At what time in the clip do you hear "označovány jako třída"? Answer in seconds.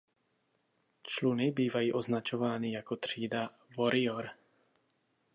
1.93-3.49